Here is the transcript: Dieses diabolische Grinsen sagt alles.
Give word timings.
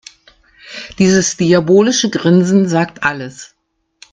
Dieses 0.97 1.37
diabolische 1.37 2.09
Grinsen 2.09 2.67
sagt 2.67 3.03
alles. 3.03 3.53